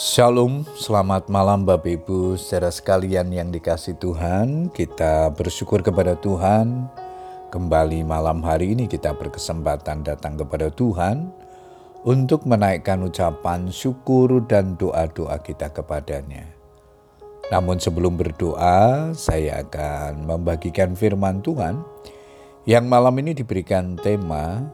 Shalom, 0.00 0.64
selamat 0.80 1.28
malam 1.28 1.68
Bapak 1.68 2.00
Ibu, 2.00 2.40
saudara 2.40 2.72
sekalian 2.72 3.36
yang 3.36 3.52
dikasih 3.52 4.00
Tuhan. 4.00 4.72
Kita 4.72 5.28
bersyukur 5.36 5.84
kepada 5.84 6.16
Tuhan. 6.16 6.88
Kembali 7.52 8.00
malam 8.00 8.40
hari 8.40 8.72
ini 8.72 8.88
kita 8.88 9.12
berkesempatan 9.12 10.00
datang 10.00 10.40
kepada 10.40 10.72
Tuhan 10.72 11.28
untuk 12.08 12.48
menaikkan 12.48 13.04
ucapan 13.04 13.68
syukur 13.68 14.40
dan 14.48 14.80
doa-doa 14.80 15.36
kita 15.44 15.68
kepadanya. 15.68 16.48
Namun 17.52 17.76
sebelum 17.76 18.16
berdoa, 18.16 19.12
saya 19.12 19.60
akan 19.68 20.24
membagikan 20.24 20.96
firman 20.96 21.44
Tuhan 21.44 21.76
yang 22.64 22.88
malam 22.88 23.12
ini 23.20 23.36
diberikan 23.36 24.00
tema 24.00 24.64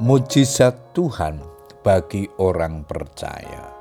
Mujizat 0.00 0.96
Tuhan 0.96 1.44
bagi 1.84 2.24
orang 2.40 2.88
percaya. 2.88 3.75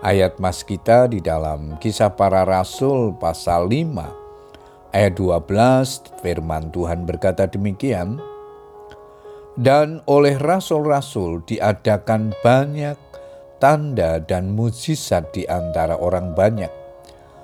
Ayat 0.00 0.40
mas 0.40 0.64
kita 0.64 1.12
di 1.12 1.20
dalam 1.20 1.76
kisah 1.76 2.16
para 2.16 2.40
rasul 2.48 3.12
pasal 3.20 3.68
5 3.68 4.96
ayat 4.96 5.12
12 5.12 6.24
firman 6.24 6.72
Tuhan 6.72 7.04
berkata 7.04 7.44
demikian. 7.44 8.16
Dan 9.60 10.00
oleh 10.08 10.40
rasul-rasul 10.40 11.44
diadakan 11.44 12.32
banyak 12.40 12.96
tanda 13.60 14.16
dan 14.24 14.56
mujizat 14.56 15.36
di 15.36 15.44
antara 15.44 16.00
orang 16.00 16.32
banyak. 16.32 16.72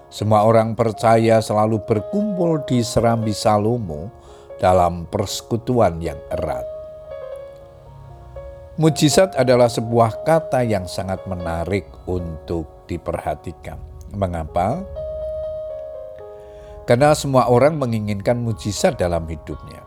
Semua 0.09 0.49
orang 0.49 0.73
percaya 0.73 1.45
selalu 1.45 1.85
berkumpul 1.85 2.65
di 2.65 2.81
Serambi 2.81 3.37
Salomo 3.37 4.09
dalam 4.57 5.05
persekutuan 5.13 6.01
yang 6.01 6.17
erat. 6.33 6.76
Mujizat 8.77 9.33
adalah 9.41 9.73
sebuah 9.73 10.21
kata 10.29 10.61
yang 10.61 10.85
sangat 10.85 11.25
menarik 11.25 11.89
untuk 12.05 12.85
diperhatikan. 12.85 13.81
Mengapa? 14.13 14.85
Karena 16.85 17.17
semua 17.17 17.49
orang 17.49 17.81
menginginkan 17.81 18.37
mujizat 18.37 19.01
dalam 19.01 19.25
hidupnya. 19.33 19.81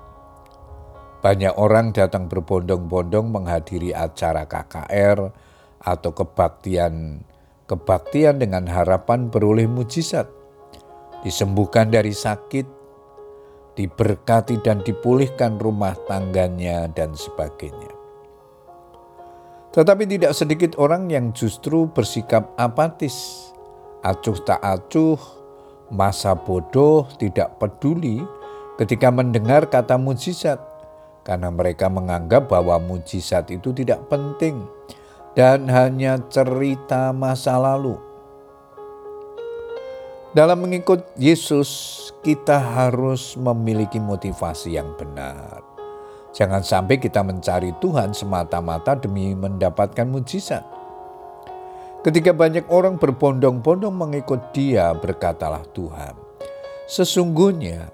Banyak 1.21 1.53
orang 1.61 1.93
datang 1.93 2.25
berbondong-bondong 2.33 3.29
menghadiri 3.29 3.93
acara 3.93 4.49
KKR 4.49 5.37
atau 5.85 6.09
kebaktian 6.09 7.21
kebaktian 7.69 8.41
dengan 8.41 8.65
harapan 8.65 9.29
beroleh 9.29 9.69
mujizat, 9.69 10.25
disembuhkan 11.21 11.93
dari 11.93 12.17
sakit, 12.17 12.65
diberkati 13.77 14.57
dan 14.65 14.81
dipulihkan 14.81 15.61
rumah 15.61 15.93
tangganya 16.09 16.89
dan 16.89 17.13
sebagainya. 17.13 17.98
Tetapi 19.69 20.09
tidak 20.09 20.33
sedikit 20.33 20.73
orang 20.81 21.13
yang 21.13 21.29
justru 21.29 21.85
bersikap 21.93 22.57
apatis, 22.57 23.49
acuh 24.01 24.41
tak 24.41 24.57
acuh, 24.65 25.21
masa 25.93 26.33
bodoh, 26.33 27.05
tidak 27.21 27.61
peduli 27.61 28.25
ketika 28.81 29.13
mendengar 29.13 29.69
kata 29.69 29.93
mujizat, 30.01 30.57
karena 31.21 31.53
mereka 31.53 31.85
menganggap 31.85 32.49
bahwa 32.49 32.81
mujizat 32.81 33.45
itu 33.53 33.69
tidak 33.69 34.01
penting 34.09 34.65
dan 35.37 35.69
hanya 35.69 36.17
cerita 36.33 37.13
masa 37.13 37.61
lalu. 37.61 38.01
Dalam 40.33 40.65
mengikut 40.65 41.05
Yesus, 41.13 41.69
kita 42.25 42.57
harus 42.57 43.37
memiliki 43.37 44.01
motivasi 44.01 44.77
yang 44.77 44.93
benar 44.97 45.68
Jangan 46.29 46.61
sampai 46.61 47.01
kita 47.01 47.25
mencari 47.25 47.73
Tuhan 47.81 48.13
semata-mata 48.13 48.93
demi 48.93 49.33
mendapatkan 49.33 50.05
mujizat. 50.05 50.61
Ketika 51.99 52.31
banyak 52.31 52.69
orang 52.71 52.95
berbondong-bondong 52.95 53.91
mengikut 53.91 54.55
Dia, 54.55 54.95
berkatalah 54.95 55.67
Tuhan, 55.75 56.15
"Sesungguhnya 56.87 57.91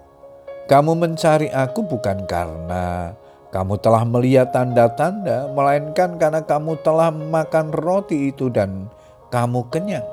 kamu 0.70 0.94
mencari 0.94 1.50
Aku 1.50 1.88
bukan 1.90 2.28
karena 2.30 3.18
kamu 3.50 3.82
telah 3.82 4.06
melihat 4.06 4.54
tanda-tanda, 4.54 5.50
melainkan 5.56 6.22
karena 6.22 6.46
kamu 6.46 6.78
telah 6.86 7.10
makan 7.10 7.74
roti 7.74 8.30
itu 8.30 8.52
dan 8.54 8.92
kamu 9.34 9.66
kenyang." 9.74 10.06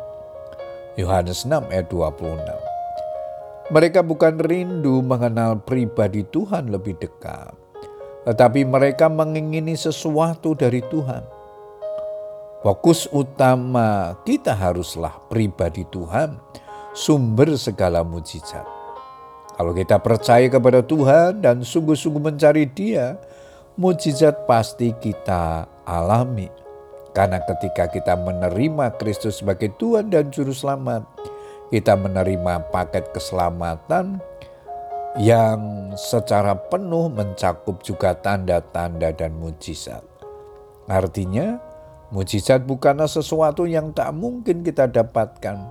Yohanes 0.96 1.44
6 1.44 1.68
ayat 1.68 1.92
26. 1.92 2.60
Mereka 3.72 4.04
bukan 4.04 4.40
rindu 4.40 5.00
mengenal 5.04 5.60
pribadi 5.60 6.24
Tuhan 6.28 6.68
lebih 6.68 6.96
dekat, 6.96 7.61
tetapi 8.22 8.62
mereka 8.62 9.10
mengingini 9.10 9.74
sesuatu 9.74 10.54
dari 10.54 10.82
Tuhan. 10.86 11.22
Fokus 12.62 13.10
utama 13.10 14.14
kita 14.22 14.54
haruslah 14.54 15.18
pribadi 15.26 15.82
Tuhan, 15.90 16.38
sumber 16.94 17.58
segala 17.58 18.06
mujizat. 18.06 18.62
Kalau 19.58 19.74
kita 19.74 19.98
percaya 19.98 20.46
kepada 20.46 20.80
Tuhan 20.80 21.42
dan 21.42 21.66
sungguh-sungguh 21.66 22.22
mencari 22.22 22.70
Dia, 22.70 23.18
mujizat 23.74 24.46
pasti 24.46 24.94
kita 24.94 25.66
alami. 25.82 26.46
Karena 27.12 27.42
ketika 27.44 27.90
kita 27.92 28.16
menerima 28.16 28.96
Kristus 28.96 29.42
sebagai 29.42 29.74
Tuhan 29.76 30.08
dan 30.08 30.32
Juru 30.32 30.56
Selamat, 30.56 31.04
kita 31.68 31.98
menerima 31.98 32.72
paket 32.72 33.12
keselamatan 33.12 34.22
yang 35.20 35.92
secara 35.92 36.56
penuh 36.56 37.12
mencakup 37.12 37.84
juga 37.84 38.16
tanda-tanda 38.16 39.12
dan 39.12 39.36
mujizat. 39.36 40.00
Artinya, 40.88 41.60
mujizat 42.08 42.64
bukanlah 42.64 43.08
sesuatu 43.08 43.68
yang 43.68 43.92
tak 43.92 44.16
mungkin 44.16 44.64
kita 44.64 44.88
dapatkan, 44.88 45.68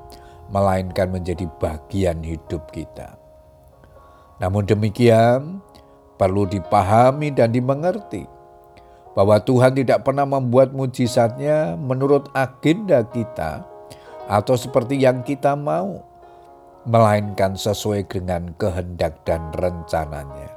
melainkan 0.53 1.09
menjadi 1.09 1.49
bagian 1.57 2.21
hidup 2.21 2.69
kita. 2.69 3.17
Namun 4.37 4.69
demikian, 4.69 5.61
perlu 6.21 6.45
dipahami 6.45 7.33
dan 7.33 7.49
dimengerti 7.49 8.25
bahwa 9.17 9.41
Tuhan 9.41 9.73
tidak 9.73 10.05
pernah 10.05 10.23
membuat 10.23 10.69
mujizatnya 10.71 11.75
menurut 11.75 12.29
agenda 12.31 13.01
kita 13.09 13.65
atau 14.29 14.55
seperti 14.55 15.01
yang 15.01 15.25
kita 15.25 15.57
mau 15.57 16.10
melainkan 16.85 17.53
sesuai 17.53 18.09
dengan 18.09 18.53
kehendak 18.57 19.21
dan 19.21 19.53
rencananya. 19.53 20.49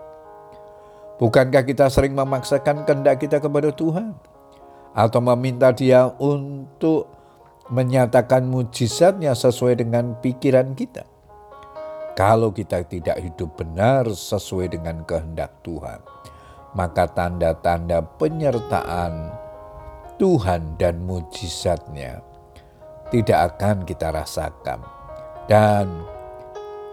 Bukankah 1.20 1.62
kita 1.62 1.86
sering 1.92 2.16
memaksakan 2.16 2.82
kehendak 2.88 3.22
kita 3.22 3.38
kepada 3.38 3.70
Tuhan? 3.70 4.16
Atau 4.94 5.18
meminta 5.22 5.74
dia 5.74 6.06
untuk 6.22 7.10
menyatakan 7.70 8.46
mujizatnya 8.46 9.34
sesuai 9.34 9.82
dengan 9.82 10.14
pikiran 10.18 10.74
kita? 10.74 11.06
Kalau 12.14 12.54
kita 12.54 12.86
tidak 12.86 13.18
hidup 13.18 13.58
benar 13.58 14.06
sesuai 14.06 14.70
dengan 14.70 15.02
kehendak 15.02 15.50
Tuhan, 15.66 15.98
maka 16.78 17.10
tanda-tanda 17.10 18.06
penyertaan 18.22 19.34
Tuhan 20.14 20.78
dan 20.78 21.02
mujizatnya 21.02 22.22
tidak 23.10 23.58
akan 23.58 23.82
kita 23.82 24.14
rasakan. 24.14 24.78
Dan 25.50 26.13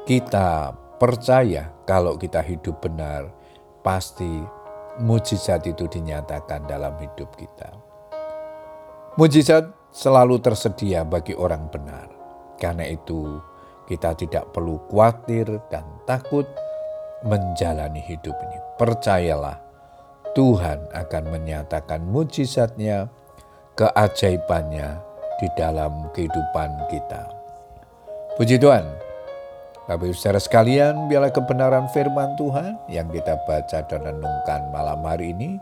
kita 0.06 0.74
percaya 0.98 1.70
kalau 1.86 2.18
kita 2.18 2.42
hidup 2.42 2.82
benar, 2.82 3.30
pasti 3.82 4.30
mujizat 5.02 5.66
itu 5.66 5.88
dinyatakan 5.90 6.66
dalam 6.70 6.94
hidup 7.02 7.34
kita. 7.38 7.70
Mujizat 9.18 9.68
selalu 9.92 10.40
tersedia 10.40 11.04
bagi 11.04 11.36
orang 11.36 11.68
benar. 11.68 12.08
Karena 12.56 12.88
itu, 12.88 13.42
kita 13.90 14.16
tidak 14.16 14.54
perlu 14.54 14.80
khawatir 14.88 15.50
dan 15.68 15.84
takut 16.08 16.46
menjalani 17.26 18.00
hidup 18.00 18.34
ini. 18.48 18.58
Percayalah, 18.78 19.58
Tuhan 20.32 20.80
akan 20.96 21.24
menyatakan 21.28 22.06
mujizatnya, 22.08 23.12
keajaibannya 23.76 25.02
di 25.42 25.48
dalam 25.58 26.08
kehidupan 26.14 26.70
kita. 26.88 27.26
Puji 28.38 28.62
Tuhan, 28.62 28.86
Bapak 29.92 30.08
Ibu 30.08 30.16
saudara 30.16 30.40
sekalian, 30.40 31.12
biarlah 31.12 31.36
kebenaran 31.36 31.84
firman 31.92 32.40
Tuhan 32.40 32.80
yang 32.88 33.12
kita 33.12 33.36
baca 33.44 33.84
dan 33.92 34.08
renungkan 34.08 34.72
malam 34.72 35.04
hari 35.04 35.36
ini 35.36 35.60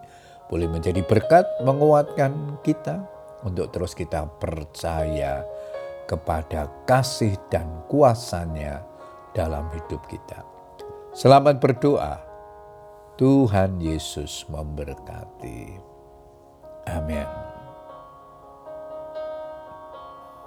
boleh 0.54 0.70
menjadi 0.70 1.02
berkat 1.02 1.50
menguatkan 1.66 2.62
kita 2.62 3.10
untuk 3.42 3.74
terus 3.74 3.98
kita 3.98 4.30
percaya 4.38 5.42
kepada 6.06 6.70
kasih 6.86 7.34
dan 7.50 7.66
kuasanya 7.90 8.86
dalam 9.34 9.66
hidup 9.74 10.06
kita. 10.06 10.46
Selamat 11.18 11.58
berdoa. 11.58 12.22
Tuhan 13.18 13.82
Yesus 13.82 14.46
memberkati. 14.46 15.74
Amin. 16.86 17.49